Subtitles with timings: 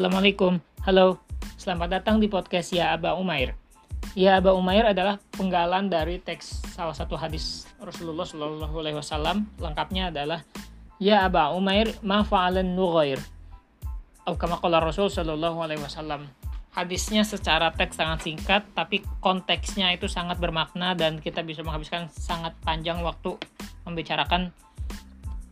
[0.00, 0.56] Assalamualaikum,
[0.88, 1.20] halo,
[1.60, 3.52] selamat datang di podcast Ya Aba Umair.
[4.16, 9.44] Ya Aba Umair adalah penggalan dari teks salah satu hadis Rasulullah Shallallahu Alaihi Wasallam.
[9.60, 10.40] Lengkapnya adalah
[10.96, 13.20] Ya Aba Umair ma fa'alan nughair.
[14.24, 14.40] Atau
[14.80, 16.32] Rasul Shallallahu Alaihi Wasallam.
[16.72, 22.56] Hadisnya secara teks sangat singkat, tapi konteksnya itu sangat bermakna dan kita bisa menghabiskan sangat
[22.64, 23.36] panjang waktu
[23.84, 24.48] membicarakan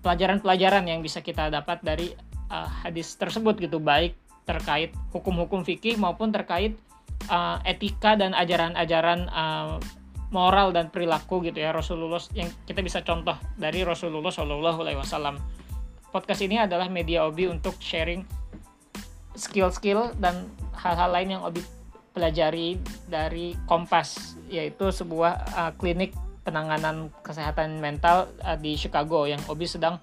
[0.01, 2.17] pelajaran-pelajaran yang bisa kita dapat dari
[2.49, 4.17] uh, hadis tersebut gitu baik
[4.49, 6.81] terkait hukum-hukum fikih maupun terkait
[7.29, 9.77] uh, etika dan ajaran-ajaran uh,
[10.33, 15.37] moral dan perilaku gitu ya Rasulullah yang kita bisa contoh dari Rasulullah Shallallahu Alaihi Wasallam.
[16.09, 18.25] Podcast ini adalah media Obi untuk sharing
[19.37, 21.61] skill-skill dan hal-hal lain yang Obi
[22.17, 29.69] pelajari dari Kompas yaitu sebuah uh, klinik penanganan kesehatan mental uh, di Chicago yang Obi
[29.69, 30.01] sedang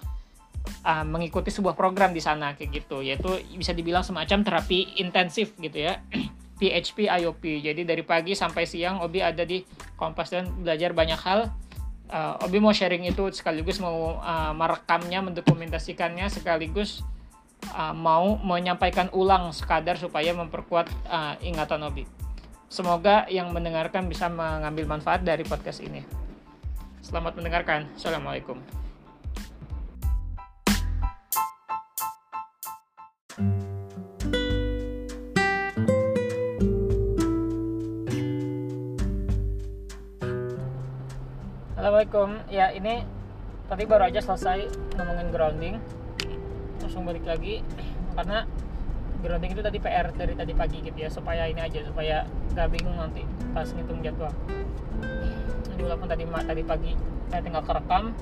[0.86, 3.02] uh, mengikuti sebuah program di sana kayak gitu.
[3.02, 6.02] Yaitu bisa dibilang semacam terapi intensif gitu ya.
[6.56, 9.60] PHP IOP jadi dari pagi sampai siang Obi ada di
[9.92, 11.52] Kompas dan belajar banyak hal.
[12.06, 17.04] Uh, Obi mau sharing itu sekaligus mau uh, merekamnya mendokumentasikannya sekaligus
[17.74, 22.04] uh, mau menyampaikan ulang sekadar supaya memperkuat uh, ingatan Obi.
[22.72, 26.02] Semoga yang mendengarkan bisa mengambil manfaat dari podcast ini.
[27.04, 27.86] Selamat mendengarkan.
[27.94, 28.85] Assalamualaikum
[33.36, 33.68] Assalamualaikum.
[42.48, 43.04] Ya ini
[43.68, 45.76] tadi baru aja selesai ngomongin grounding.
[46.80, 47.60] Langsung balik lagi
[48.16, 48.48] karena
[49.20, 52.24] grounding itu tadi PR dari tadi pagi gitu ya supaya ini aja supaya
[52.56, 53.20] gak bingung nanti
[53.52, 54.32] pas ngitung jadwal.
[55.76, 56.96] Jadi walaupun tadi tadi pagi
[57.28, 58.16] saya tinggal kerekam,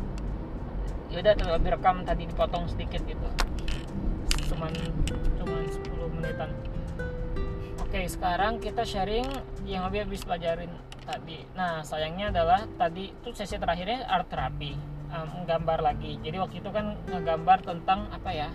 [1.14, 3.53] ya udah lebih rekam tadi dipotong sedikit gitu.
[4.54, 4.72] Cuman
[5.42, 6.50] cuman 10 menitan.
[7.82, 9.26] Oke, sekarang kita sharing
[9.66, 10.70] yang lebih habis pelajarin
[11.04, 11.44] tadi.
[11.54, 14.74] Nah, sayangnya adalah tadi itu sesi terakhirnya art terapi,
[15.12, 16.18] um, gambar lagi.
[16.22, 18.50] Jadi waktu itu kan ngegambar tentang apa ya?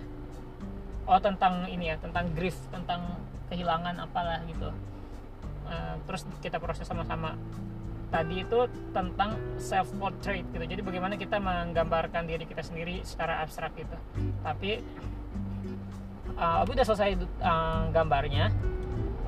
[1.07, 4.69] Oh, tentang ini ya, tentang grief, tentang kehilangan apalah gitu.
[5.69, 7.37] Uh, terus kita proses sama-sama.
[8.09, 10.66] Tadi itu tentang self portrait gitu.
[10.66, 13.97] Jadi bagaimana kita menggambarkan diri kita sendiri secara abstrak gitu.
[14.41, 14.81] Tapi
[16.39, 18.50] uh, udah selesai uh, gambarnya.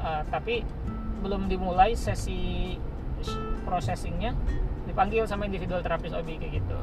[0.01, 0.65] Uh, tapi
[1.21, 2.79] belum dimulai sesi
[3.67, 4.33] processingnya.
[4.89, 6.77] Dipanggil sama individual terapis OB kayak gitu.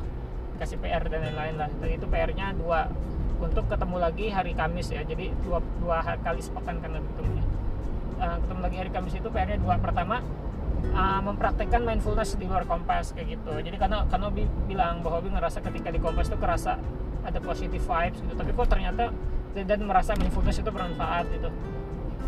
[0.60, 1.70] Kasih PR dan lain-lain lah.
[1.80, 2.86] Dan itu PR-nya dua.
[3.38, 5.02] Untuk ketemu lagi hari Kamis ya.
[5.02, 7.44] Jadi dua, dua kali sepekan kan ketemunya.
[8.18, 9.78] Uh, ketemu lagi hari Kamis itu PR-nya dua.
[9.82, 10.22] Pertama
[10.94, 13.52] uh, mempraktekkan mindfulness di luar kompas kayak gitu.
[13.58, 16.78] Jadi karena karena Obi bilang bahwa Obi ngerasa ketika di kompas itu kerasa
[17.26, 18.34] ada positive vibes gitu.
[18.34, 19.10] Tapi kok ternyata
[19.54, 21.48] dan merasa mindfulness itu bermanfaat gitu.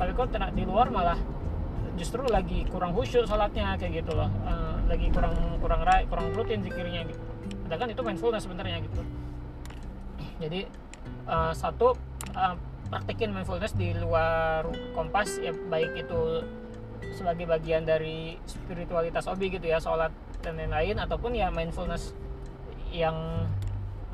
[0.01, 1.19] Tapi kok di luar malah
[2.01, 4.33] justru lagi kurang khusyuk sholatnya kayak gitu loh.
[4.49, 7.21] Uh, lagi kurang kurang kurang rutin zikirnya gitu.
[7.69, 9.03] Sedangkan itu mindfulness sebenarnya gitu.
[10.41, 10.61] Jadi
[11.29, 11.93] uh, satu
[12.33, 12.57] uh,
[12.89, 14.67] praktekin mindfulness di luar
[14.97, 16.43] kompas ya baik itu
[17.15, 22.17] sebagai bagian dari spiritualitas obi gitu ya sholat dan lain-lain ataupun ya mindfulness
[22.91, 23.47] yang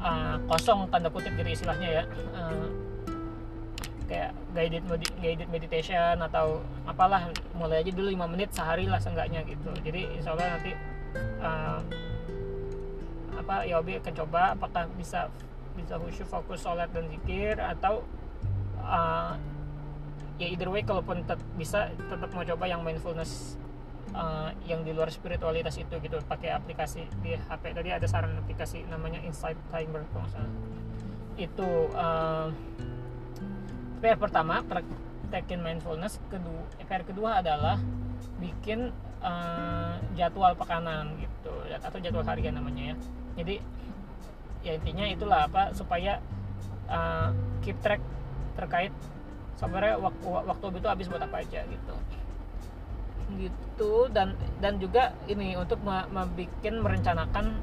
[0.02, 2.04] uh, kosong tanda kutip gitu istilahnya ya.
[2.34, 2.68] Uh,
[4.56, 4.84] guided
[5.20, 9.68] guided meditation atau apalah mulai aja dulu 5 menit sehari lah seenggaknya gitu.
[9.84, 10.72] Jadi insya Allah nanti
[11.44, 11.78] uh,
[13.36, 15.28] apa ya Obi akan coba apakah bisa
[15.76, 18.00] bisa khusyuk fokus sholat dan zikir atau
[18.80, 19.36] uh,
[20.40, 23.60] ya either way kalaupun tetap bisa tetap mau coba yang mindfulness
[24.16, 26.16] uh, yang di luar spiritualitas itu gitu.
[26.24, 30.48] Pakai aplikasi di HP tadi ada saran aplikasi namanya Insight Timer kalau
[31.36, 32.48] itu uh,
[34.00, 36.20] PR pertama praktekin mindfulness.
[36.28, 37.80] Kedua PR kedua adalah
[38.38, 38.92] bikin
[39.24, 42.96] uh, jadwal pekanan gitu atau jadwal harian namanya ya.
[43.42, 43.56] Jadi
[44.66, 46.18] ya intinya itulah apa supaya
[46.90, 47.30] uh,
[47.62, 48.02] keep track
[48.56, 48.90] terkait
[49.56, 51.94] sebenarnya waktu waktu itu habis buat apa aja gitu.
[53.36, 57.56] Gitu dan dan juga ini untuk membuat merencanakan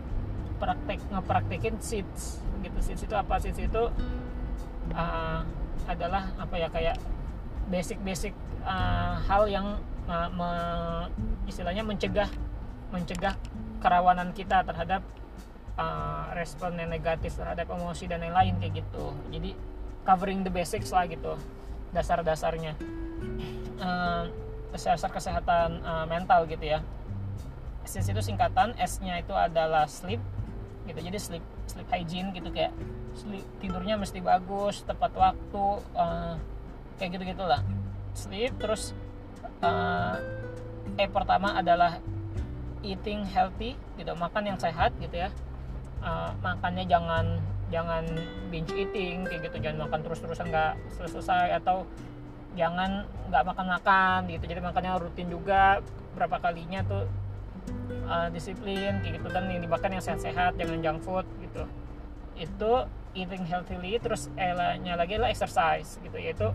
[0.57, 3.39] praktek ngepraktekin seats gitu seats itu apa?
[3.39, 3.83] Seats itu
[4.95, 5.41] uh,
[5.85, 6.97] adalah apa ya kayak
[7.67, 8.33] basic-basic
[8.63, 10.51] uh, hal yang uh, me,
[11.47, 12.27] istilahnya mencegah
[12.91, 13.35] mencegah
[13.81, 15.01] kerawanan kita terhadap
[15.75, 19.11] uh, respon yang negatif terhadap emosi dan lain-lain kayak gitu.
[19.33, 19.51] Jadi
[20.03, 21.35] covering the basics lah gitu
[21.95, 22.75] dasar-dasarnya.
[23.79, 24.29] Uh,
[24.73, 26.79] dasar kesehatan uh, mental gitu ya.
[27.83, 30.23] S itu singkatan S-nya itu adalah sleep
[30.87, 30.99] gitu.
[30.99, 32.73] Jadi sleep sleep hygiene gitu kayak
[33.61, 36.35] tidurnya mesti bagus tepat waktu uh,
[36.97, 37.61] kayak gitu gitulah
[38.17, 38.93] sleep terus
[39.61, 40.17] uh,
[40.97, 41.97] eh pertama adalah
[42.83, 45.29] eating healthy gitu makan yang sehat gitu ya.
[46.03, 47.39] Uh, makannya jangan
[47.71, 48.03] jangan
[48.51, 49.63] binge eating kayak gitu.
[49.63, 51.87] Jangan makan terus-terusan nggak selesai atau
[52.53, 54.43] jangan nggak makan-makan gitu.
[54.45, 55.79] Jadi makannya rutin juga
[56.13, 57.09] berapa kalinya tuh
[58.09, 61.63] uh, disiplin kayak gitu dan yang dimakan yang sehat-sehat jangan junk food gitu.
[62.33, 62.71] Itu
[63.13, 66.17] eating healthily terus elahnya lagi lah exercise gitu.
[66.17, 66.49] Yaitu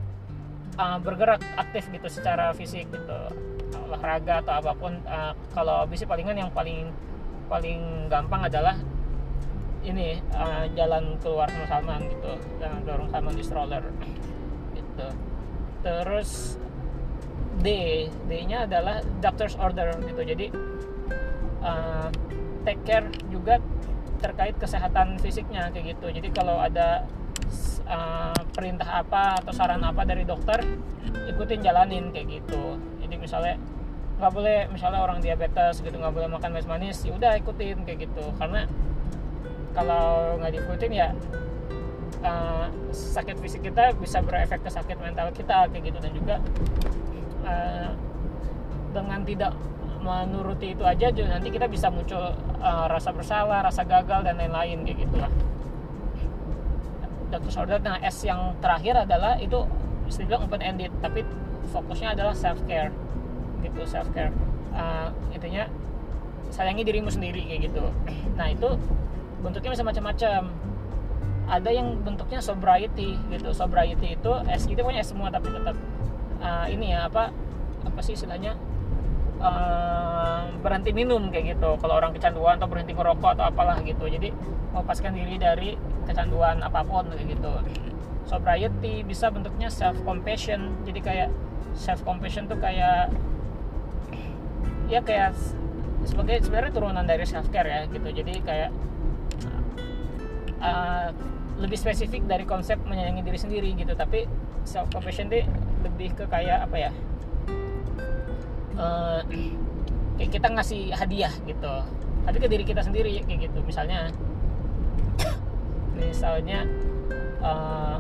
[0.77, 3.21] uh, bergerak aktif gitu secara fisik gitu.
[3.89, 6.93] Olahraga atau apa pun uh, kalau bisa palingan yang paling
[7.49, 8.77] paling gampang adalah
[9.81, 12.33] ini uh, jalan keluar sama Salman gitu.
[12.61, 13.85] Jangan dorong Salman di stroller
[14.77, 15.09] gitu.
[15.81, 16.59] Terus
[17.63, 17.67] D
[18.29, 20.21] D nya adalah doctor's order gitu.
[20.27, 20.51] Jadi
[21.63, 22.09] uh,
[22.67, 23.63] take care juga
[24.19, 26.11] terkait kesehatan fisiknya kayak gitu.
[26.11, 27.07] Jadi kalau ada
[27.87, 30.59] uh, perintah apa atau saran apa dari dokter
[31.31, 32.77] ikutin jalanin kayak gitu.
[33.01, 33.57] Jadi misalnya
[34.19, 38.25] nggak boleh misalnya orang diabetes gitu nggak boleh makan manis-manis ya udah ikutin kayak gitu.
[38.37, 38.67] Karena
[39.73, 41.15] kalau nggak diikutin ya
[42.27, 45.99] uh, sakit fisik kita bisa berefek ke sakit mental kita kayak gitu.
[46.03, 46.37] Dan juga
[47.47, 47.95] uh,
[48.91, 49.55] dengan tidak
[50.09, 52.33] menuruti itu aja nanti kita bisa muncul
[52.65, 55.33] uh, rasa bersalah, rasa gagal dan lain-lain kayak gitulah.
[57.29, 59.69] Doctor Order nah S yang terakhir adalah itu
[60.09, 61.21] istilah open ended tapi
[61.69, 62.89] fokusnya adalah self care
[63.61, 64.33] gitu self care
[64.73, 65.69] uh, intinya
[66.49, 67.85] sayangi dirimu sendiri kayak gitu.
[68.41, 68.69] Nah itu
[69.45, 70.49] bentuknya bisa macam-macam.
[71.49, 73.53] Ada yang bentuknya sobriety gitu.
[73.53, 75.77] Sobriety itu S itu punya semua tapi tetap
[76.41, 77.33] uh, ini ya apa
[77.85, 78.57] apa sih istilahnya
[79.39, 81.79] uh, berhenti minum kayak gitu.
[81.79, 84.05] Kalau orang kecanduan atau berhenti ngerokok atau apalah gitu.
[84.07, 84.35] Jadi
[84.75, 85.71] melepaskan diri dari
[86.07, 87.53] kecanduan apa pun kayak gitu.
[88.29, 91.29] Sobriety bisa bentuknya self compassion jadi kayak
[91.73, 93.09] self compassion tuh kayak
[94.89, 95.33] ya kayak
[96.05, 98.09] sebagai sebenarnya turunan dari self care ya gitu.
[98.13, 98.71] Jadi kayak
[100.61, 101.09] uh,
[101.59, 103.95] lebih spesifik dari konsep menyayangi diri sendiri gitu.
[103.97, 104.29] Tapi
[104.69, 105.47] self compassion deh
[105.87, 106.93] lebih ke kayak apa ya
[108.79, 109.21] uh,
[110.17, 111.75] kayak kita ngasih hadiah gitu.
[112.25, 113.59] Tapi ke diri kita sendiri kayak gitu.
[113.67, 114.09] Misalnya
[115.99, 116.63] misalnya
[117.43, 117.99] uh,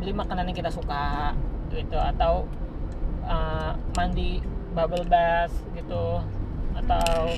[0.00, 1.36] beli makanan yang kita suka
[1.70, 1.98] gitu.
[2.00, 2.48] Atau
[3.28, 4.40] uh, mandi
[4.72, 6.24] bubble bath gitu.
[6.74, 7.36] Atau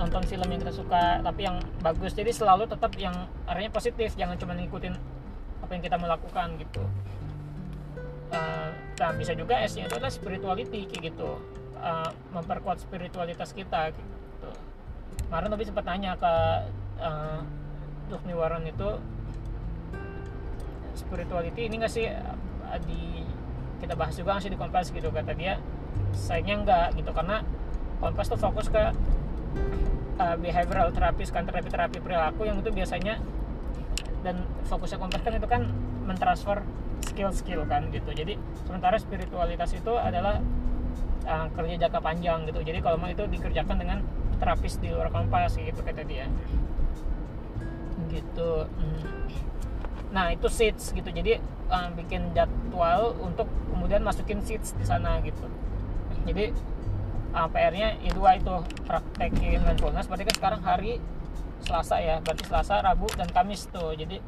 [0.00, 2.12] nonton film yang kita suka tapi yang bagus.
[2.12, 3.14] Jadi selalu tetap yang
[3.46, 4.18] arahnya positif.
[4.18, 4.94] Jangan cuma ngikutin
[5.60, 6.82] apa yang kita melakukan gitu
[8.34, 11.40] uh, nah bisa juga S nya itu adalah spirituality kayak gitu.
[11.80, 14.50] Uh, memperkuat spiritualitas kita gitu.
[15.32, 16.34] Kemarin tapi sempat tanya ke
[17.00, 17.40] uh,
[18.68, 18.90] itu
[20.92, 23.24] spirituality ini nggak sih uh, di
[23.80, 25.56] kita bahas juga sih di kompas gitu kata dia
[26.12, 27.10] sayangnya enggak gitu.
[27.16, 27.40] Karena
[27.96, 28.92] kompas tuh fokus ke
[30.20, 33.16] uh, behavioral therapy kan terapi terapi perilaku yang itu biasanya
[34.20, 35.62] dan fokusnya kompas kan itu kan
[36.10, 36.66] mentransfer
[37.06, 38.10] skill-skill kan gitu.
[38.10, 38.34] Jadi
[38.66, 40.42] sementara spiritualitas itu adalah
[41.26, 42.60] uh, kerja jangka panjang gitu.
[42.66, 43.98] Jadi kalau mau itu dikerjakan dengan
[44.42, 46.26] terapis di luar kompas gitu kata dia.
[48.10, 49.06] Gitu hmm.
[50.10, 51.06] nah itu seats gitu.
[51.06, 51.38] Jadi
[51.70, 55.46] uh, bikin jadwal untuk kemudian masukin seats di sana gitu.
[56.26, 56.52] Jadi
[57.32, 58.50] uh, PR-nya ya dua itu
[58.84, 60.92] praktekin mindfulness berarti kan sekarang hari
[61.60, 62.18] Selasa ya.
[62.24, 63.92] Berarti Selasa Rabu dan Kamis tuh.
[63.92, 64.18] Jadi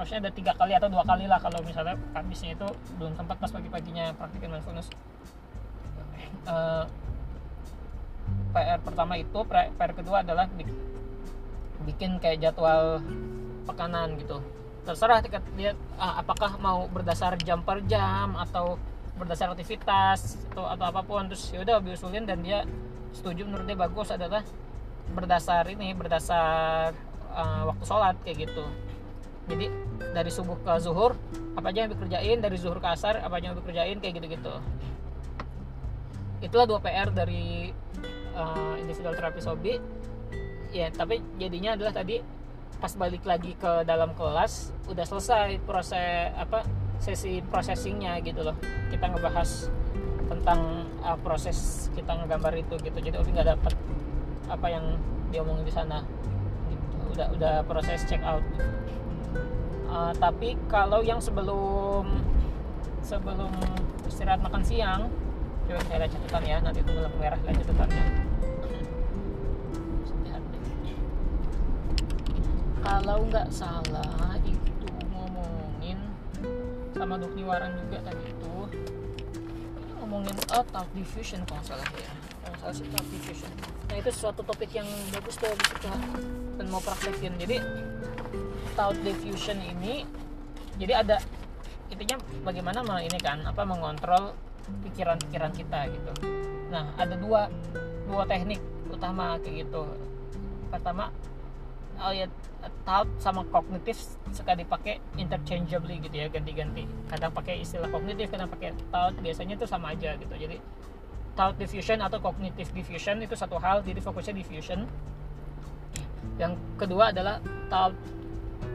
[0.00, 3.52] harusnya ada tiga kali atau dua kali lah kalau misalnya Kamisnya itu belum sempat pas
[3.52, 4.88] pagi-paginya praktekin mindfulness
[6.48, 6.84] uh,
[8.50, 10.46] PR pertama itu PR kedua adalah
[11.84, 13.02] bikin kayak jadwal
[13.64, 14.42] pekanan gitu.
[14.82, 15.22] Terserah
[15.54, 18.80] dia uh, apakah mau berdasar jam per jam atau
[19.14, 21.30] berdasar aktivitas atau atau apa pun.
[21.30, 22.66] Terus ya udah diusulin dan dia
[23.14, 24.42] setuju menurut dia bagus adalah
[25.10, 26.94] berdasar ini berdasar
[27.34, 28.62] uh, waktu sholat kayak gitu
[29.50, 29.66] jadi
[30.14, 31.18] dari subuh ke zuhur
[31.58, 34.54] apa aja yang dikerjain dari zuhur ke asar apa aja yang dikerjain kayak gitu-gitu.
[36.40, 37.74] Itulah dua PR dari
[38.32, 39.74] uh, individual therapy hobi.
[40.70, 42.22] Ya tapi jadinya adalah tadi
[42.80, 46.64] pas balik lagi ke dalam kelas udah selesai proses apa
[47.02, 48.56] sesi processingnya gitu loh.
[48.88, 49.68] Kita ngebahas
[50.30, 52.98] tentang uh, proses kita ngegambar itu gitu.
[53.02, 53.74] Jadi Ovi nggak dapat
[54.46, 54.96] apa yang
[55.34, 56.06] diomongin di sana.
[56.70, 56.86] Gitu.
[57.18, 58.40] udah udah proses check out
[59.90, 62.06] uh, tapi kalau yang sebelum
[63.02, 63.50] sebelum
[64.06, 65.10] istirahat makan siang
[65.66, 68.04] coba saya lihat catatan ya nanti tunggu lampu merah lihat catatannya.
[72.80, 76.00] Kalau nggak salah itu ngomongin
[76.96, 78.54] sama Dukni Waran juga tadi itu
[80.00, 82.10] ngomongin oh, thought diffusion kalau salah ya.
[82.42, 83.52] Kalau salah sih thought diffusion.
[83.86, 85.92] Nah itu suatu topik yang bagus tuh bisa
[86.58, 87.38] dan mau praktekin.
[87.38, 87.62] Jadi
[88.80, 90.08] thought diffusion ini
[90.80, 91.20] jadi ada
[91.92, 94.32] intinya bagaimana ini kan apa mengontrol
[94.88, 96.12] pikiran-pikiran kita gitu.
[96.72, 97.52] Nah ada dua
[98.08, 98.56] dua teknik
[98.88, 99.84] utama kayak gitu.
[100.72, 101.12] Pertama
[102.00, 102.24] oh ya
[102.88, 106.88] thought sama kognitif suka dipakai interchangeably gitu ya ganti-ganti.
[107.12, 110.32] Kadang pakai istilah kognitif kadang pakai thought biasanya itu sama aja gitu.
[110.40, 110.56] Jadi
[111.36, 114.88] thought diffusion atau cognitive diffusion itu satu hal jadi fokusnya diffusion.
[116.40, 117.92] Yang kedua adalah thought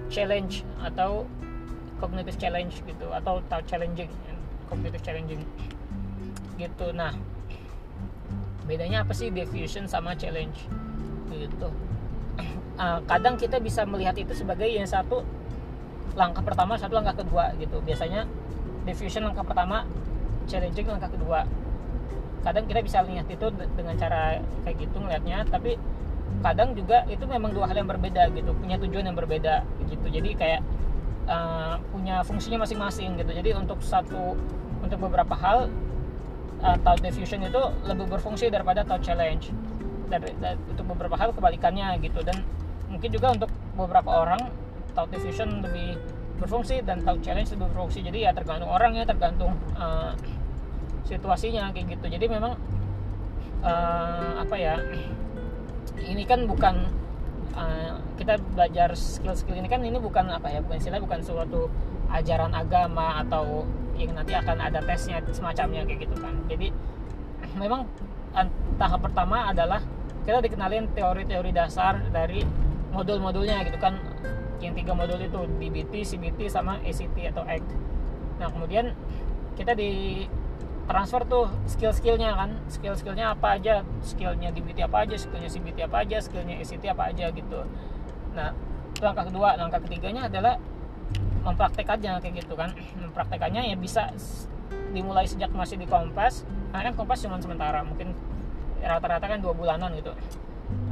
[0.10, 1.26] challenge atau
[1.98, 4.12] cognitive challenge gitu atau challenging
[4.68, 5.42] cognitive challenging
[6.60, 6.88] gitu.
[6.92, 7.14] Nah
[8.66, 10.66] bedanya apa sih diffusion sama challenge
[11.32, 11.70] gitu?
[12.76, 15.22] Uh, kadang kita bisa melihat itu sebagai yang satu
[16.16, 17.80] langkah pertama satu langkah kedua gitu.
[17.84, 18.28] Biasanya
[18.88, 19.84] diffusion langkah pertama
[20.50, 21.46] challenging langkah kedua.
[22.46, 25.82] Kadang kita bisa lihat itu dengan cara kayak gitu ngelihatnya tapi
[26.42, 30.08] kadang juga itu memang dua hal yang berbeda gitu punya tujuan yang berbeda gitu.
[30.10, 30.62] Jadi kayak
[31.30, 33.32] uh, punya fungsinya masing-masing gitu.
[33.32, 34.38] Jadi untuk satu
[34.82, 35.70] untuk beberapa hal
[36.62, 39.52] uh, thought diffusion itu lebih berfungsi daripada thought challenge.
[40.06, 40.38] Dari,
[40.70, 42.22] untuk beberapa hal kebalikannya gitu.
[42.22, 42.46] Dan
[42.90, 44.42] mungkin juga untuk beberapa orang
[44.94, 45.98] thought diffusion lebih
[46.38, 48.06] berfungsi dan thought challenge lebih berfungsi.
[48.06, 50.14] Jadi ya tergantung orang ya tergantung uh,
[51.10, 52.06] situasinya kayak gitu.
[52.12, 52.54] Jadi memang
[53.66, 54.78] uh, apa ya
[56.04, 56.92] ini kan bukan
[57.56, 61.72] uh, kita belajar skill-skill ini kan ini bukan apa ya bukan istilah bukan suatu
[62.12, 66.36] ajaran agama atau yang nanti akan ada tesnya semacamnya kayak gitu kan.
[66.52, 66.72] Jadi
[67.56, 67.88] memang
[68.76, 69.80] tahap pertama adalah
[70.28, 72.44] kita dikenalin teori-teori dasar dari
[72.92, 73.96] modul-modulnya gitu kan.
[74.60, 77.96] Yang tiga modul itu DBT, CBT sama ACT atau ACT
[78.40, 78.92] nah kemudian
[79.56, 80.24] kita di
[80.86, 82.50] transfer tuh skill-skillnya kan.
[82.70, 83.82] Skill-skillnya apa aja?
[84.06, 85.16] Skillnya DBT apa aja?
[85.18, 86.18] Skillnya CBT apa aja?
[86.22, 87.60] Skillnya ACT apa aja gitu.
[88.38, 88.54] Nah
[89.02, 90.56] langkah kedua langkah ketiganya adalah
[91.46, 92.74] mempraktekannya kayak gitu kan.
[93.04, 94.14] Mempraktekannya ya bisa
[94.94, 96.46] dimulai sejak masih di kompas.
[96.70, 98.14] Karena kan kompas cuma sementara mungkin
[98.82, 100.14] rata-rata kan dua bulanan gitu.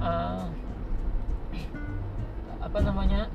[0.01, 0.49] Uh,
[2.65, 3.29] apa namanya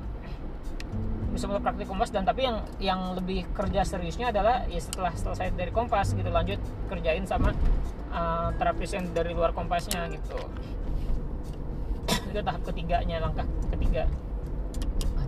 [1.29, 5.53] bisa mulai praktik kompas dan tapi yang yang lebih kerja seriusnya adalah ya setelah selesai
[5.53, 6.57] dari kompas gitu lanjut
[6.89, 7.53] kerjain sama
[8.09, 10.37] uh, terapis yang dari luar kompasnya gitu.
[12.29, 14.09] Itu tahap ketiganya langkah ketiga.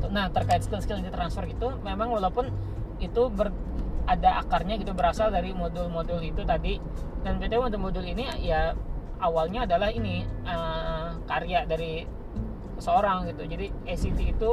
[0.09, 2.49] Nah terkait skill-skill yang ditransfer gitu memang walaupun
[2.97, 3.53] itu ber,
[4.09, 6.81] ada akarnya gitu berasal dari modul-modul itu tadi.
[7.21, 8.73] Dan btw modul-modul ini ya
[9.21, 12.05] awalnya adalah ini uh, karya dari
[12.81, 13.45] seorang gitu.
[13.45, 14.49] Jadi ACT itu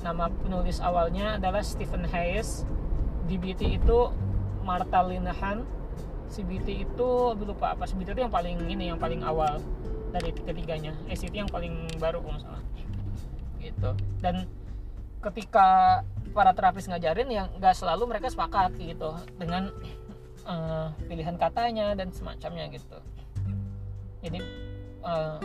[0.00, 2.64] nama penulis awalnya adalah Stephen Hayes.
[3.28, 4.08] DBT itu
[4.64, 5.68] Martha Linehan.
[6.32, 7.84] CBT itu lupa apa.
[7.84, 9.60] CBT itu yang paling ini yang paling awal
[10.16, 10.96] dari ketiganya.
[11.12, 12.62] ACT yang paling baru kalau salah.
[13.60, 13.90] Gitu.
[14.24, 14.48] Dan
[15.22, 16.00] ketika
[16.32, 19.70] para terapis ngajarin yang nggak selalu mereka sepakat gitu dengan
[20.48, 22.98] uh, pilihan katanya dan semacamnya gitu.
[24.22, 24.40] Jadi
[25.04, 25.38] uh,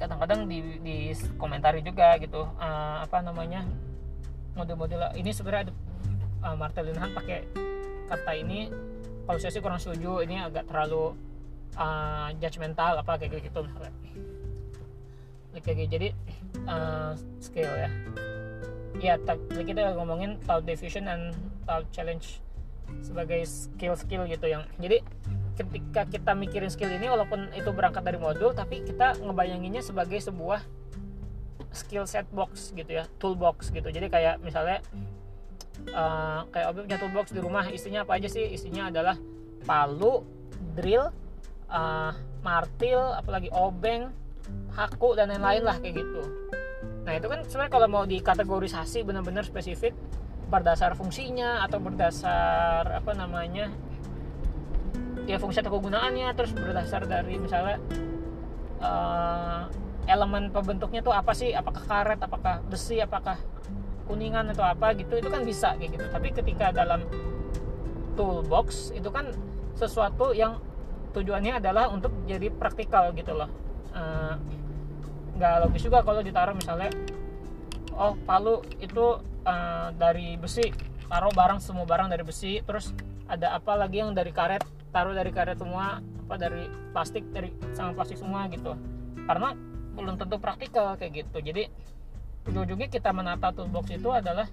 [0.00, 0.96] kadang-kadang di, di
[1.36, 3.68] komentari juga gitu uh, apa namanya
[4.56, 5.72] model-model ini sebenarnya ada
[6.48, 7.44] uh, Martin Linhan pakai
[8.08, 8.72] kata ini
[9.28, 11.14] kalau saya sih kurang setuju ini agak terlalu
[11.78, 13.94] uh, judgmental apa kayak gitu misalnya.
[15.86, 16.08] Jadi
[16.66, 17.90] uh, skill ya.
[19.00, 21.30] Ya tadi kita ngomongin thought diffusion and
[21.62, 22.42] thought challenge
[23.06, 24.98] sebagai skill-skill gitu yang jadi
[25.60, 30.64] ketika kita mikirin skill ini walaupun itu berangkat dari modul tapi kita ngebayanginnya sebagai sebuah
[31.70, 33.92] skill set box gitu ya toolbox gitu.
[33.92, 34.80] Jadi kayak misalnya
[35.92, 38.48] uh, kayak Obi punya toolbox di rumah isinya apa aja sih?
[38.48, 39.20] Isinya adalah
[39.68, 40.24] palu
[40.74, 41.12] drill
[41.68, 44.08] uh, martil apalagi obeng
[44.74, 46.22] haku dan lain-lain lah kayak gitu.
[47.04, 49.94] Nah itu kan sebenarnya kalau mau dikategorisasi benar-benar spesifik
[50.50, 53.70] berdasar fungsinya atau berdasar apa namanya
[55.30, 57.78] ya fungsi atau kegunaannya terus berdasar dari misalnya
[58.82, 59.70] uh,
[60.10, 61.54] elemen pembentuknya tuh apa sih?
[61.54, 63.38] Apakah karet apakah besi apakah
[64.10, 66.04] kuningan atau apa gitu itu kan bisa kayak gitu.
[66.10, 67.06] Tapi ketika dalam
[68.18, 69.30] toolbox itu kan
[69.78, 70.58] sesuatu yang
[71.14, 73.50] tujuannya adalah untuk jadi praktikal gitu loh.
[73.94, 74.34] Uh,
[75.38, 76.92] nggak logis juga kalau ditaruh misalnya
[77.96, 80.68] oh palu itu uh, dari besi
[81.08, 82.92] taruh barang semua barang dari besi terus
[83.24, 87.94] ada apa lagi yang dari karet taruh dari karet semua apa dari plastik dari sama
[87.94, 88.74] plastik semua gitu.
[89.26, 89.54] Karena
[89.94, 91.38] belum tentu praktikal kayak gitu.
[91.42, 91.66] Jadi
[92.46, 94.46] ujung-ujungnya kita menata toolbox itu adalah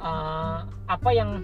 [0.00, 1.40] uh, apa yang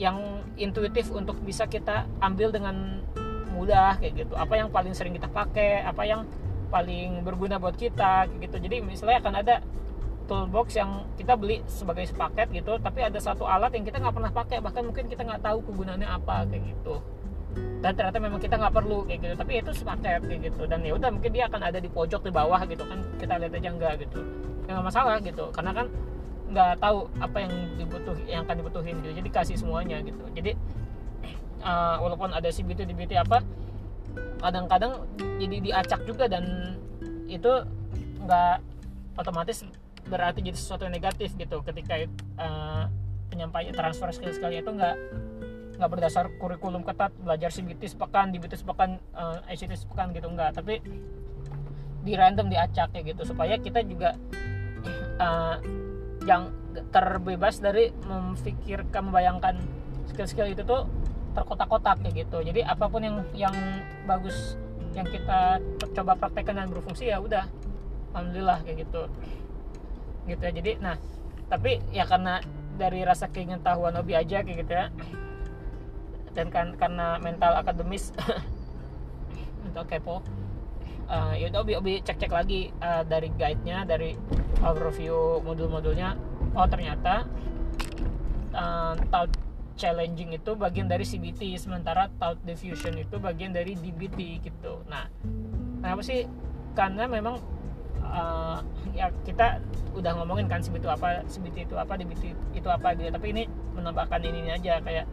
[0.00, 3.04] yang intuitif untuk bisa kita ambil dengan
[3.52, 4.34] mudah kayak gitu.
[4.36, 6.24] Apa yang paling sering kita pakai apa yang
[6.72, 8.56] paling berguna buat kita kayak gitu.
[8.62, 9.54] Jadi misalnya akan ada
[10.30, 14.30] toolbox yang kita beli sebagai sepaket gitu tapi ada satu alat yang kita nggak pernah
[14.30, 17.02] pakai bahkan mungkin kita nggak tahu kegunaannya apa kayak gitu.
[17.82, 19.34] Dan ternyata memang kita nggak perlu kayak gitu.
[19.34, 20.62] Tapi itu sepaket kayak gitu.
[20.70, 23.52] Dan ya udah mungkin dia akan ada di pojok di bawah gitu kan kita lihat
[23.58, 24.22] aja enggak gitu.
[24.70, 25.86] Ya nggak masalah gitu karena kan
[26.50, 29.12] nggak tahu apa yang dibutuh yang akan dibutuhin gitu.
[29.18, 30.22] Jadi kasih semuanya gitu.
[30.30, 30.54] Jadi
[31.66, 33.42] uh, walaupun ada CBT DBT apa
[34.38, 35.02] kadang-kadang
[35.42, 36.78] jadi diacak juga dan
[37.26, 37.50] itu
[38.22, 38.62] nggak
[39.18, 39.66] otomatis
[40.10, 41.94] berarti jadi sesuatu yang negatif gitu ketika
[42.36, 42.90] uh,
[43.30, 44.96] penyampaian transfer skill sekali itu nggak
[45.80, 50.58] nggak berdasar kurikulum ketat belajar CBT sepekan DBT sepekan uh, ICT sepekan gitu nggak.
[50.58, 50.82] Tapi
[52.04, 54.18] di random diacak kayak gitu supaya kita juga
[55.22, 55.56] uh,
[56.28, 56.52] yang
[56.92, 59.56] terbebas dari memfikirkan membayangkan
[60.12, 60.84] skill-skill itu tuh
[61.32, 62.44] terkotak-kotak kayak gitu.
[62.44, 63.54] Jadi apa pun yang yang
[64.04, 64.58] bagus
[64.92, 65.62] yang kita
[65.94, 67.46] coba praktekkan dan berfungsi ya udah
[68.10, 69.06] alhamdulillah kayak gitu
[70.26, 70.52] gitu ya.
[70.52, 70.96] Jadi nah
[71.50, 72.40] tapi ya karena
[72.80, 74.86] dari rasa keingin tahuan hobi aja kayak gitu ya.
[76.32, 78.14] Dan kan karena mental akademis
[79.66, 80.24] mental kepo
[81.10, 84.14] uh, ya udah obi obi cek cek lagi uh, dari guide nya dari
[84.62, 86.14] overview modul-modulnya.
[86.54, 87.26] Oh ternyata
[88.54, 88.94] uh,
[89.74, 94.84] challenging itu bagian dari CBT sementara tout diffusion itu bagian dari DBT gitu.
[94.86, 95.10] Nah
[95.82, 96.28] kenapa sih?
[96.76, 97.42] Karena memang
[98.02, 98.60] uh,
[98.96, 99.60] ya kita
[99.96, 102.24] udah ngomongin kan CBT itu apa CBT itu apa DBT
[102.56, 103.10] itu apa gitu.
[103.10, 103.42] Tapi ini
[103.76, 105.06] menambahkan ini aja kayak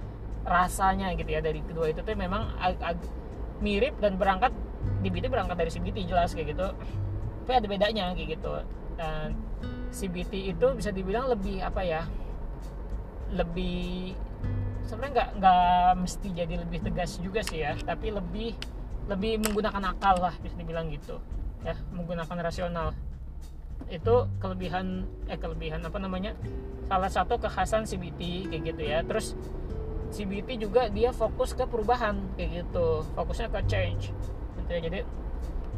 [0.48, 2.56] rasanya gitu ya dari kedua itu tuh memang
[3.60, 4.56] mirip dan berangkat
[5.04, 6.68] DBT berangkat dari CBT jelas kayak gitu.
[7.46, 8.54] Tapi ada bedanya kayak gitu.
[8.98, 9.36] Dan
[9.92, 12.04] CBT itu bisa dibilang lebih apa ya
[13.32, 14.16] lebih
[14.88, 18.56] sebenarnya nggak nggak mesti jadi lebih tegas juga sih ya tapi lebih
[19.12, 21.20] lebih menggunakan akal lah bisa dibilang gitu
[21.66, 22.94] ya menggunakan rasional.
[23.88, 26.34] Itu kelebihan eh kelebihan apa namanya?
[26.88, 29.00] Salah satu kekhasan CBT kayak gitu ya.
[29.06, 29.34] Terus
[30.12, 33.04] CBT juga dia fokus ke perubahan kayak gitu.
[33.16, 34.12] Fokusnya ke change
[34.64, 34.82] gitu ya.
[34.84, 35.00] Jadi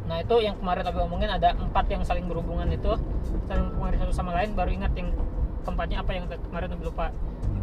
[0.09, 2.97] nah itu yang kemarin aku ngomongin ada empat yang saling berhubungan itu
[3.45, 5.13] saling berhubungan satu sama lain baru ingat yang
[5.61, 7.13] keempatnya apa yang kemarin aku lupa.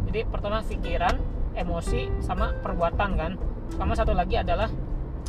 [0.07, 1.15] Jadi pertama pikiran
[1.57, 3.31] emosi sama perbuatan kan.
[3.75, 4.71] Sama satu lagi adalah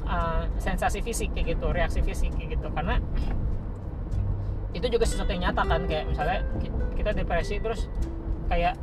[0.07, 2.69] uh, sensasi fisik kayak gitu reaksi fisik kayak gitu.
[2.71, 3.01] Karena
[4.77, 6.45] itu juga sesuatu yang nyata kan kayak misalnya
[6.95, 7.89] kita depresi terus
[8.47, 8.77] kayak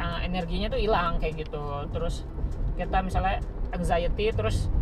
[0.00, 1.64] uh, energinya tuh hilang kayak gitu.
[1.92, 2.24] Terus
[2.74, 3.38] kita misalnya
[3.74, 4.72] anxiety terus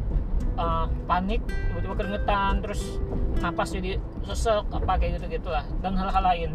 [0.57, 3.03] uh, panik tiba-tiba keringetan terus
[3.43, 6.51] napas jadi sesek apa kayak gitu gitulah dan hal-hal lain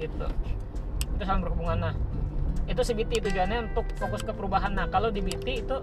[0.00, 0.26] gitu.
[1.18, 1.94] Itu saling berhubungan nah
[2.70, 5.76] itu CBT tujuannya untuk fokus ke perubahan nah kalau di BT itu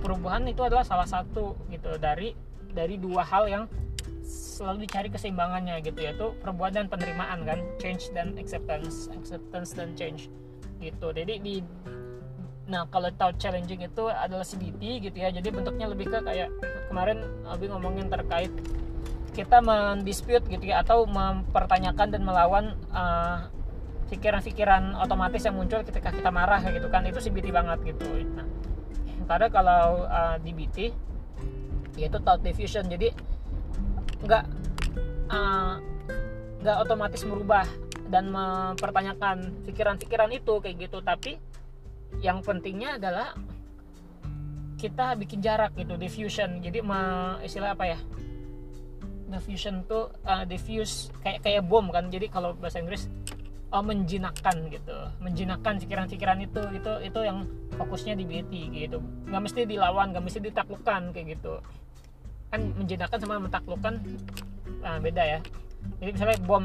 [0.00, 2.32] perubahan itu adalah salah satu gitu dari
[2.70, 3.64] dari dua hal yang
[4.22, 10.30] selalu dicari keseimbangannya gitu yaitu perubahan dan penerimaan kan change dan acceptance acceptance dan change
[10.78, 11.60] gitu jadi di
[12.70, 15.34] Nah kalau tahu challenging itu adalah CBT gitu ya.
[15.34, 16.54] Jadi bentuknya lebih ke kayak
[16.86, 18.54] kemarin Abi ngomongin terkait
[19.34, 23.50] kita mendispute gitu ya atau mempertanyakan dan melawan uh,
[24.10, 28.06] pikiran-pikiran otomatis yang muncul ketika kita marah gitu kan itu CBT banget gitu.
[28.34, 28.46] Nah,
[29.30, 30.90] karena kalau uh, DBT
[32.00, 32.88] yaitu thought diffusion.
[32.88, 33.12] Jadi
[34.24, 34.44] nggak
[35.30, 35.74] uh,
[36.60, 37.68] nggak otomatis merubah
[38.10, 40.98] dan mempertanyakan pikiran-pikiran itu kayak gitu.
[41.04, 41.38] Tapi
[42.24, 43.38] yang pentingnya adalah
[44.80, 46.58] kita bikin jarak gitu diffusion.
[46.64, 47.98] Jadi ma, istilah apa ya?
[49.30, 52.10] Diffusion tuh uh, diffuse kayak kayak bom kan.
[52.10, 53.06] Jadi kalau bahasa Inggris
[53.70, 54.96] uh, menjinakkan gitu.
[55.22, 57.46] Menjinakkan pikiran-pikiran itu itu itu yang
[57.78, 58.98] fokusnya di BT gitu.
[59.30, 61.62] Nggak mesti dilawan nggak mesti ditaklukkan kayak gitu.
[62.50, 63.94] Kan menjinakkan sama mentaklukkan
[64.82, 65.38] uh, beda ya.
[66.02, 66.64] Jadi misalnya bom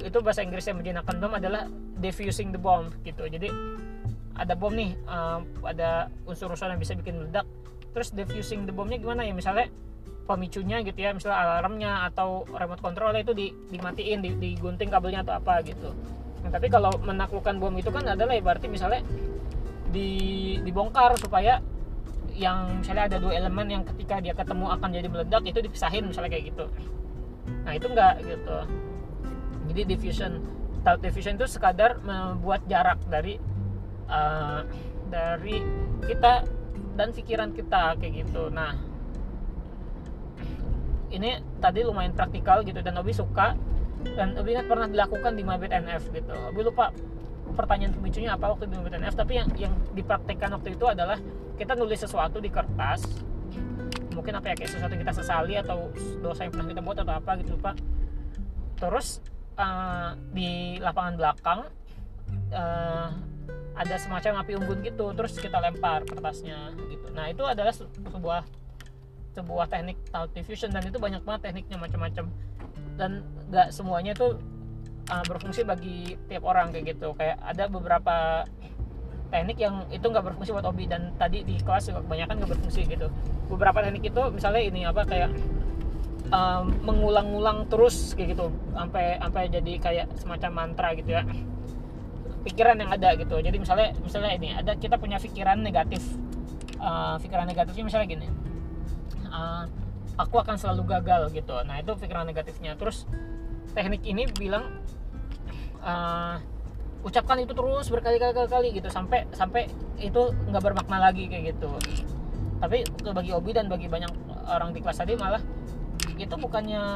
[0.00, 1.68] itu bahasa Inggrisnya menjinakkan bom adalah
[2.00, 3.26] diffusing the bomb gitu.
[3.28, 3.50] Jadi
[4.38, 7.44] ada bom nih uh, ada unsur-unsur yang bisa bikin meledak.
[7.92, 9.36] Terus diffusing the bombnya gimana ya?
[9.36, 9.68] Misalnya
[10.22, 15.34] pemicunya gitu ya misalnya alarmnya atau remote controlnya itu di, dimatiin di, digunting kabelnya atau
[15.38, 15.90] apa gitu.
[16.42, 19.02] Nah, tapi kalau menaklukkan bom itu kan adalah ya berarti misalnya
[19.92, 20.10] di
[20.64, 21.60] dibongkar supaya
[22.32, 26.30] yang misalnya ada dua elemen yang ketika dia ketemu akan jadi meledak itu dipisahin misalnya
[26.32, 26.64] kayak gitu.
[27.66, 28.58] Nah itu enggak gitu.
[29.72, 30.32] Jadi diffusion
[30.82, 33.36] thought diffusion itu sekadar membuat jarak dari
[34.08, 34.64] uh,
[35.12, 35.60] dari
[36.08, 36.48] kita
[36.96, 38.48] dan pikiran kita kayak gitu.
[38.48, 38.91] Nah
[41.12, 43.54] ini tadi lumayan praktikal gitu dan Obi suka
[44.16, 46.34] dan Obi ingat pernah dilakukan di Mabit NF gitu.
[46.50, 46.90] Obi lupa
[47.52, 51.20] pertanyaan pemicunya apa waktu di MBTNF tapi yang yang dipraktekkan waktu itu adalah
[51.60, 53.04] kita nulis sesuatu di kertas
[54.16, 57.14] mungkin apa ya kayak sesuatu yang kita sesali atau dosa yang pernah kita buat atau
[57.16, 57.76] apa gitu pak
[58.80, 59.20] terus
[59.56, 61.60] uh, di lapangan belakang
[62.52, 63.08] uh,
[63.72, 67.08] ada semacam api unggun gitu terus kita lempar kertasnya gitu.
[67.16, 68.44] Nah itu adalah sebuah
[69.32, 72.24] sebuah teknik thought diffusion dan itu banyak banget tekniknya macam-macam.
[73.00, 74.36] Dan nggak semuanya tuh
[75.08, 77.16] uh, berfungsi bagi tiap orang kayak gitu.
[77.16, 78.44] Kayak ada beberapa
[79.32, 82.80] teknik yang itu nggak berfungsi buat hobi dan tadi di kelas juga kebanyakan nggak berfungsi
[82.84, 83.08] gitu.
[83.48, 85.30] Beberapa teknik itu misalnya ini apa kayak
[86.28, 88.52] um, mengulang-ulang terus kayak gitu.
[88.76, 91.24] Sampai sampai jadi kayak semacam mantra gitu ya.
[92.44, 93.40] Pikiran yang ada gitu.
[93.40, 96.04] Jadi misalnya misalnya ini ada kita punya pikiran negatif.
[96.82, 98.26] Uh, pikiran negatifnya misalnya gini
[99.32, 99.64] uh,
[100.20, 101.56] aku akan selalu gagal gitu.
[101.64, 102.76] Nah itu pikiran negatifnya.
[102.76, 103.08] Terus
[103.72, 104.84] teknik ini bilang
[105.80, 106.36] uh,
[107.02, 109.66] ucapkan itu terus berkali-kali gitu sampai sampai
[109.98, 111.72] itu nggak bermakna lagi kayak gitu.
[112.62, 114.12] Tapi bagi Obi dan bagi banyak
[114.46, 115.42] orang di kelas tadi malah
[116.14, 116.94] itu bukannya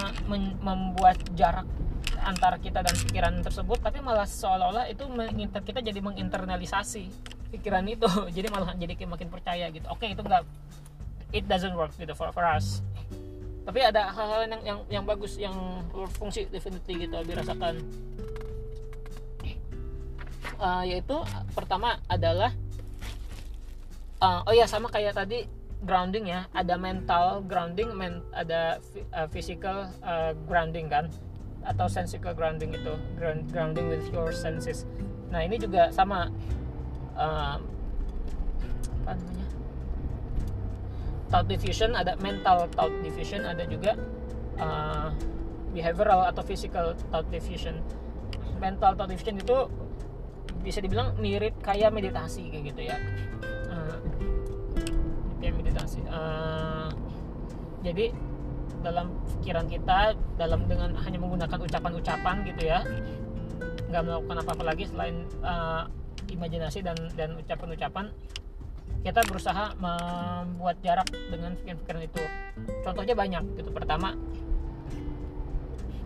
[0.63, 1.67] membuat jarak
[2.23, 7.11] antara kita dan pikiran tersebut tapi malah seolah-olah itu menginter kita jadi menginternalisasi
[7.55, 8.07] pikiran itu.
[8.37, 9.87] Jadi malah jadi makin percaya gitu.
[9.87, 10.43] Oke itu enggak
[11.35, 12.83] it doesn't work gitu for, for us.
[13.67, 15.55] Tapi ada hal-hal yang, yang yang bagus yang
[15.91, 17.83] berfungsi definitely gitu dirasakan.
[20.57, 21.19] Uh, yaitu
[21.53, 22.55] pertama adalah
[24.23, 25.51] uh, oh ya sama kayak tadi
[25.83, 26.47] grounding ya.
[26.55, 28.79] Ada mental grounding men, ada
[29.11, 31.11] uh, physical uh, grounding kan?
[31.67, 32.95] Atau sensical grounding itu
[33.51, 34.87] grounding with your senses.
[35.35, 36.31] Nah ini juga sama.
[37.19, 37.59] Uh,
[39.07, 39.46] apa namanya
[41.29, 43.99] thought diffusion ada mental thought diffusion ada juga
[44.61, 45.11] uh,
[45.75, 47.83] behavioral atau physical thought diffusion.
[48.57, 49.69] Mental thought diffusion itu
[50.65, 52.97] bisa dibilang mirip kayak meditasi kayak gitu ya.
[53.69, 53.99] Uh,
[55.39, 56.01] kayak meditasi.
[56.09, 56.89] Uh,
[57.85, 58.11] jadi
[58.83, 62.87] dalam pikiran kita dalam dengan hanya menggunakan ucapan-ucapan gitu ya
[63.91, 65.87] nggak melakukan apa-apa lagi selain uh,
[66.31, 68.11] imajinasi dan dan ucapan-ucapan
[69.07, 72.23] kita berusaha membuat jarak dengan pikiran-pikiran itu.
[72.83, 73.71] Contohnya banyak gitu.
[73.71, 74.19] Pertama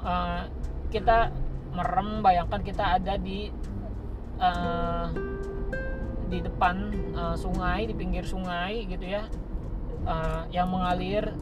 [0.05, 0.45] uh,
[0.93, 1.33] kita
[1.73, 3.49] merem bayangkan kita ada di
[4.37, 5.09] uh,
[6.29, 9.25] di depan uh, sungai di pinggir sungai gitu ya.
[10.05, 11.33] Uh, yang mengalir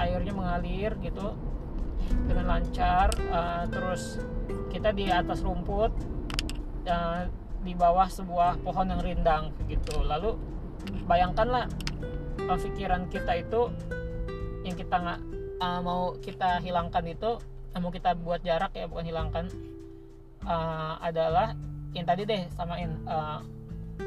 [0.00, 1.36] airnya mengalir gitu
[2.24, 3.12] dengan lancar.
[3.28, 4.16] Uh, terus
[4.72, 5.92] kita di atas rumput
[6.88, 7.28] uh,
[7.60, 10.00] di bawah sebuah pohon yang rindang gitu.
[10.00, 10.55] Lalu
[11.06, 11.70] bayangkanlah
[12.46, 13.70] uh, pikiran kita itu
[14.66, 15.20] yang kita nggak
[15.62, 17.38] uh, mau kita hilangkan itu
[17.74, 19.44] uh, mau kita buat jarak ya bukan hilangkan
[20.46, 21.54] uh, adalah
[21.94, 23.40] yang tadi deh samain uh,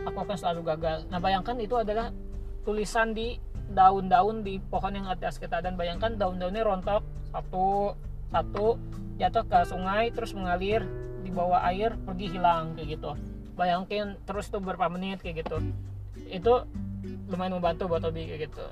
[0.05, 1.09] aku akan selalu gagal.
[1.09, 2.13] Nah bayangkan itu adalah
[2.61, 5.61] tulisan di daun-daun di pohon yang atas kita.
[5.61, 7.01] Dan bayangkan daun-daunnya rontok
[7.33, 7.97] satu
[8.29, 8.77] satu
[9.17, 10.85] jatuh ke sungai terus mengalir
[11.25, 13.17] di bawah air pergi hilang kayak gitu.
[13.57, 15.59] Bayangkan terus tuh beberapa menit kayak gitu
[16.29, 16.53] itu
[17.29, 18.65] lumayan membantu buat hobi kayak gitu.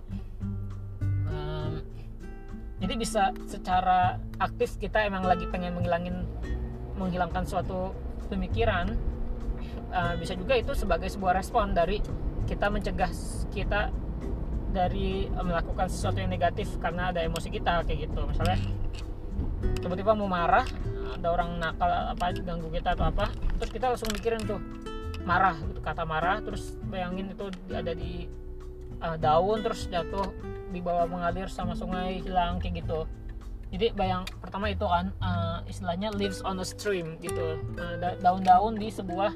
[1.30, 1.84] Um,
[2.82, 6.26] jadi bisa secara aktif kita emang lagi pengen menghilangin
[6.98, 7.94] menghilangkan suatu
[8.30, 8.98] pemikiran
[9.94, 12.02] uh, bisa juga itu sebagai sebuah respon dari
[12.50, 13.12] kita mencegah
[13.54, 13.94] kita
[14.74, 18.22] dari melakukan sesuatu yang negatif karena ada emosi kita kayak gitu.
[18.30, 18.60] Misalnya
[19.82, 20.66] tiba-tiba mau marah
[21.18, 24.62] ada orang nakal apa ganggu kita atau apa terus kita langsung mikirin tuh
[25.28, 28.32] marah gitu kata marah terus bayangin itu ada di
[29.04, 30.32] uh, daun terus jatuh
[30.72, 33.04] di bawah mengalir sama sungai hilang kayak gitu.
[33.68, 37.60] Jadi bayang pertama itu kan uh, istilahnya lives on a stream gitu.
[37.76, 39.36] Uh, daun-daun di sebuah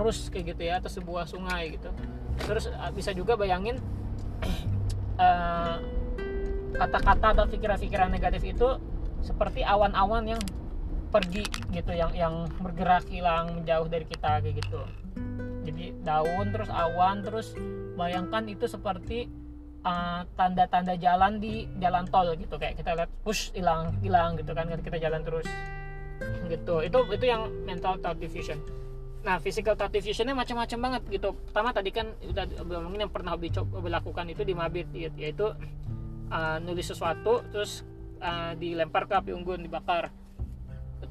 [0.00, 1.92] arus kayak gitu ya atau sebuah sungai gitu.
[2.48, 3.76] Terus uh, bisa juga bayangin
[5.22, 5.76] Eh,
[6.72, 8.68] kata-kata uh, atau pikiran-pikiran negatif itu
[9.20, 10.42] seperti awan-awan yang
[11.12, 14.80] pergi gitu yang yang bergerak hilang menjauh dari kita kayak gitu.
[15.68, 17.52] Jadi daun terus awan terus
[17.94, 19.28] bayangkan itu seperti
[19.84, 22.56] eh, tanda-tanda uh, jalan di jalan tol gitu.
[22.56, 25.46] Kayak kita lihat push hilang hilang gitu kan kita jalan terus.
[26.48, 26.74] Gitu.
[26.88, 28.56] Itu itu yang mental thought diffusion.
[29.22, 31.30] Nah, physical thought diffusionnya macam-macam banget gitu.
[31.46, 35.46] Pertama tadi kan udah ngomongin yang pernah hobi coba lakukan itu di Mabit yaitu
[36.32, 37.86] uh, nulis sesuatu terus
[38.18, 40.10] uh, dilempar ke api unggun dibakar.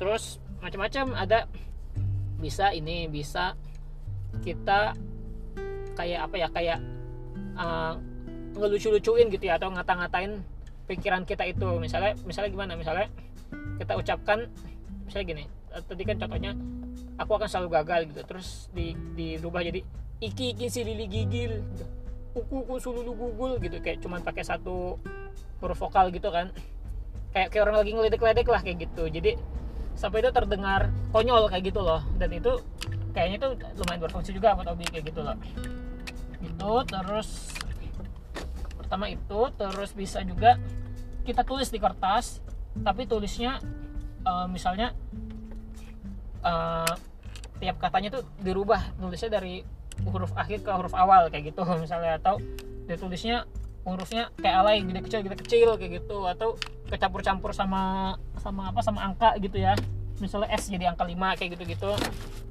[0.01, 1.13] Terus macam-macam.
[1.13, 1.45] Ada
[2.41, 3.53] bisa ini bisa
[4.41, 4.97] kita
[5.93, 6.79] kayak apa ya kayak
[7.53, 7.93] uh,
[8.57, 10.41] ngelucu-lucuin gitu ya atau ngata-ngatain
[10.89, 11.69] pikiran kita itu.
[11.77, 12.73] Misalnya misalnya gimana?
[12.73, 13.13] Misalnya
[13.77, 14.49] kita ucapkan
[15.05, 16.51] misalnya gini tadi kan contohnya
[17.21, 18.21] aku akan selalu gagal gitu.
[18.25, 19.85] Terus di dirubah jadi
[20.17, 21.61] iki iki si lili gigil.
[21.61, 21.85] Gitu.
[22.31, 23.61] kuku kuku sululu gugul.
[23.61, 23.77] Gitu.
[23.85, 24.97] Kayak cuman pakai satu
[25.61, 26.49] huruf vokal gitu kan.
[27.37, 29.05] Kayak kayak orang lagi ngeledek-ledek lah kayak gitu.
[29.05, 29.37] Jadi
[29.95, 32.01] sampai itu terdengar konyol kayak gitu loh.
[32.17, 32.58] Dan itu
[33.12, 33.47] kayaknya itu
[33.80, 35.38] lumayan berfungsi juga buat Obi kayak gitu loh.
[36.41, 37.56] Itu terus
[38.80, 40.60] pertama itu terus bisa juga
[41.23, 42.43] kita tulis di kertas
[42.82, 43.62] tapi tulisnya
[44.25, 44.91] uh, misalnya
[46.43, 46.91] uh,
[47.62, 49.62] tiap katanya tuh dirubah nulisnya dari
[50.01, 52.17] huruf akhir ke huruf awal kayak gitu misalnya.
[52.17, 52.41] Atau
[52.89, 53.45] ditulisnya
[53.82, 56.17] hurufnya kayak alay gede kecil gede kecil kayak gitu.
[56.25, 56.58] Atau
[56.91, 59.80] kecampur-campur sama sama apa sama angka gitu ya.
[60.19, 61.91] Misalnya S jadi angka 5 kayak gitu-gitu.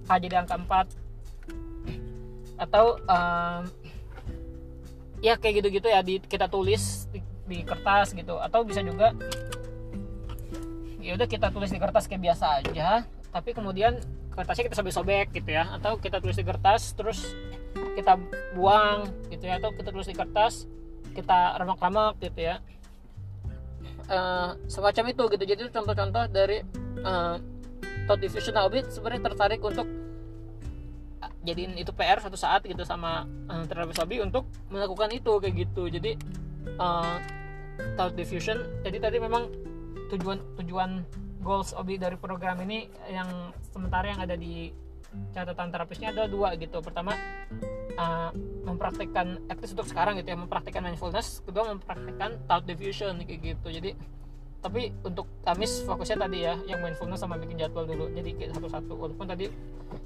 [0.09, 0.89] H jadi angka 4
[2.61, 3.63] atau um,
[5.25, 8.41] ya kayak gitu-gitu ya di, kita tulis di, di kertas gitu.
[8.41, 9.13] Atau bisa juga
[11.01, 13.05] ya udah kita tulis di kertas kayak biasa aja.
[13.31, 14.01] Tapi kemudian
[14.33, 15.69] kertasnya kita sobek-sobek gitu ya.
[15.77, 17.37] Atau kita tulis di kertas terus
[17.93, 18.17] kita
[18.57, 19.61] buang gitu ya.
[19.61, 20.65] Atau kita tulis di kertas
[21.13, 22.65] kita remak-remak gitu ya
[24.11, 25.45] uh, semacam itu gitu.
[25.47, 26.61] Jadi contoh-contoh dari
[27.07, 27.39] uh,
[28.05, 28.53] thought diffusion.
[28.53, 29.87] Nah sebenarnya tertarik untuk
[31.23, 35.55] uh, jadiin itu PR suatu saat gitu sama uh, terhadap Sobi untuk melakukan itu kayak
[35.55, 35.87] gitu.
[35.89, 36.19] Jadi
[36.77, 37.17] uh,
[37.97, 39.49] thought diffusion jadi tadi memang
[40.13, 41.07] tujuan tujuan
[41.41, 44.69] goals Obi dari program ini yang sementara yang ada di
[45.35, 46.79] catatan terapisnya ada dua gitu.
[46.83, 47.15] Pertama
[47.99, 48.31] uh,
[48.67, 51.43] mempraktekkan untuk sekarang gitu ya mempraktekkan mindfulness.
[51.43, 53.69] Kedua mempraktekkan thought diffusion kayak gitu.
[53.71, 53.91] Jadi
[54.61, 58.13] tapi untuk Kamis fokusnya tadi ya yang mindfulness sama bikin jadwal dulu.
[58.13, 58.93] Jadi satu-satu.
[58.95, 59.51] Walaupun tadi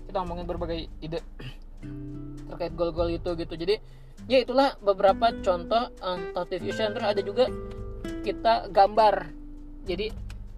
[0.09, 1.21] kita ngomongin berbagai ide
[2.49, 3.55] terkait goal-goal itu gitu.
[3.59, 3.75] Jadi
[4.31, 6.95] ya itulah beberapa contoh um, thought diffusion.
[6.95, 7.45] Terus ada juga
[8.25, 9.29] kita gambar.
[9.85, 10.09] Jadi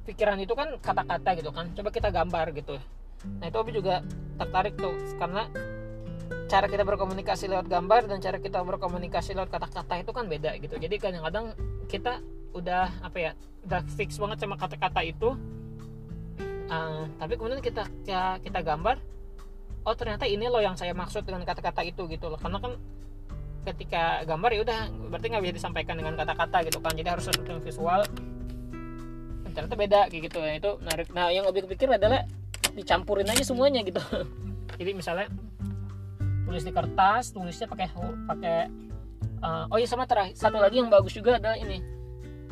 [0.07, 1.73] pikiran itu kan kata-kata gitu kan.
[1.75, 2.79] Coba kita gambar gitu
[3.41, 4.05] nah itu Obi juga
[4.37, 5.49] tertarik tuh karena
[6.47, 10.79] cara kita berkomunikasi lewat gambar dan cara kita berkomunikasi lewat kata-kata itu kan beda gitu.
[10.79, 11.55] Jadi kadang-kadang
[11.91, 12.23] kita
[12.55, 13.31] udah apa ya
[13.67, 15.35] udah fix banget sama kata-kata itu.
[16.67, 18.99] Uh, tapi kemudian kita ya, kita gambar
[19.87, 22.39] oh ternyata ini loh yang saya maksud dengan kata-kata itu gitu loh.
[22.39, 22.79] Karena kan
[23.67, 26.95] ketika gambar ya udah berarti nggak bisa disampaikan dengan kata-kata gitu kan.
[26.95, 28.01] Jadi harus sesuatu yang visual.
[29.51, 31.07] Ternyata beda kayak gitu ya itu menarik.
[31.11, 32.23] Nah yang lebih pikir adalah
[32.77, 33.99] dicampurin aja semuanya gitu.
[34.81, 35.33] Jadi misalnya
[36.47, 37.89] tulis di kertas tulisnya pakai
[38.29, 38.59] pakai
[39.43, 41.81] uh, oh iya sama terakhir satu lagi yang bagus juga adalah ini.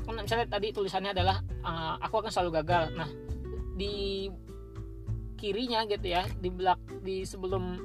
[0.03, 2.91] Kan misalnya tadi tulisannya adalah uh, aku akan selalu gagal.
[2.97, 3.09] Nah
[3.77, 4.27] di
[5.37, 7.77] kirinya gitu ya di belak di sebelum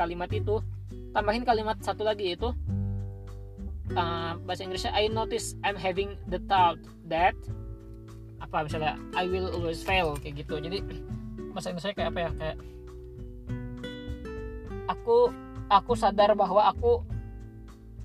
[0.00, 0.64] kalimat itu
[1.12, 2.50] tambahin kalimat satu lagi itu
[3.94, 6.80] uh, bahasa Inggrisnya I notice I'm having the thought
[7.12, 7.36] that
[8.42, 10.58] apa misalnya I will always fail kayak gitu.
[10.60, 10.80] Jadi
[11.54, 12.56] bahasa Inggrisnya kayak apa ya kayak
[14.90, 15.32] aku
[15.68, 17.02] aku sadar bahwa aku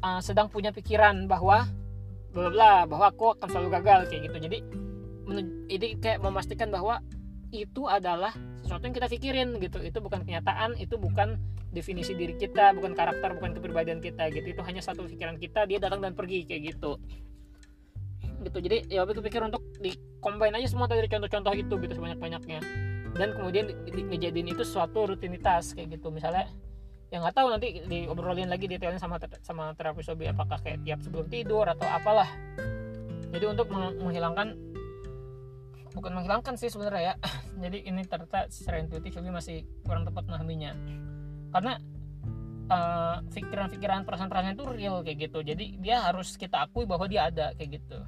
[0.03, 1.67] uh, sedang punya pikiran bahwa
[2.31, 4.37] bla bla bahwa aku akan selalu gagal kayak gitu.
[4.49, 4.57] Jadi
[5.69, 7.01] ini kayak memastikan bahwa
[7.49, 9.81] itu adalah sesuatu yang kita pikirin gitu.
[9.81, 11.37] Itu bukan kenyataan itu bukan
[11.69, 14.57] definisi diri kita bukan karakter bukan kepribadian kita gitu.
[14.57, 16.97] Itu hanya satu pikiran kita dia datang dan pergi kayak gitu.
[18.39, 18.57] Gitu.
[18.61, 22.59] Jadi ya aku pikir untuk di aja semua dari contoh-contoh itu gitu sebanyak banyaknya
[23.17, 26.13] dan kemudian ngejadiin itu suatu rutinitas kayak gitu.
[26.13, 26.49] Misalnya
[27.09, 31.25] yang nggak tahu nanti diobrolin lagi detailnya sama sama terapis hobi apakah kayak tiap sebelum
[31.25, 32.29] tidur atau apalah.
[33.29, 34.57] Jadi untuk menghilangkan
[35.97, 37.13] bukan menghilangkan sih sebenarnya ya.
[37.65, 40.71] Jadi ini ternyata secara intuitif hobi masih kurang tepat memahaminya.
[41.49, 41.81] Karena
[42.69, 45.41] uh, pikiran-pikiran perasaan-perasaan itu real kayak gitu.
[45.41, 47.99] Jadi dia harus kita akui bahwa dia ada kayak gitu.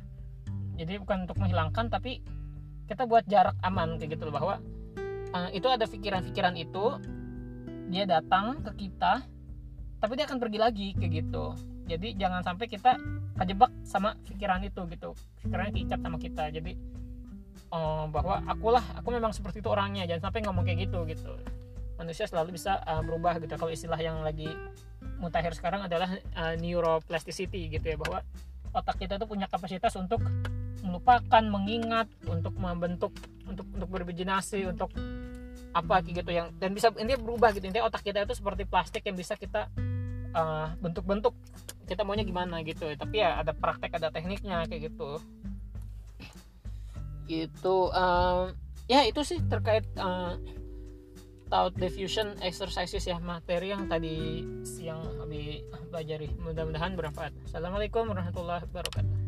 [0.77, 2.21] Jadi bukan untuk menghilangkan tapi
[2.85, 4.55] kita buat jarak aman kayak gitu loh bahwa
[5.35, 6.99] uh, itu ada pikiran-pikiran itu.
[7.91, 9.19] Dia datang ke kita
[10.01, 11.53] tapi dia akan pergi lagi kayak gitu.
[11.85, 12.97] Jadi jangan sampai kita
[13.37, 15.13] kejebak sama pikiran itu gitu.
[15.45, 16.49] Pikirannya keicat sama kita.
[16.49, 16.73] Jadi
[17.69, 20.09] uh, bahwa akulah aku memang seperti itu orangnya.
[20.09, 21.37] Jangan sampai ngomong kayak gitu gitu.
[22.01, 23.53] Manusia selalu bisa uh, berubah gitu.
[23.53, 24.49] Kalau istilah yang lagi
[25.21, 27.97] mutakhir sekarang adalah uh, neuroplasticity gitu ya.
[28.01, 28.25] Bahwa
[28.73, 30.17] otak kita itu punya kapasitas untuk
[30.81, 33.13] melupakan mengingat untuk membentuk
[33.45, 34.89] untuk untuk berimajinasi untuk
[35.71, 37.63] apa gitu yang dan bisa ini berubah gitu.
[37.67, 39.71] Intinya otak kita itu seperti plastik yang bisa kita
[40.35, 41.31] uh, bentuk-bentuk.
[41.87, 42.91] Kita maunya gimana gitu.
[42.95, 45.19] Tapi ya ada praktek ada tekniknya kayak gitu.
[47.27, 48.51] Gitu um,
[48.91, 50.35] ya itu sih terkait uh,
[51.51, 56.31] thought diffusion exercises ya materi yang tadi siang habis pelajari.
[56.39, 57.31] Mudah-mudahan bermanfaat.
[57.47, 59.20] Assalamualaikum warahmatullahi wabarakatuh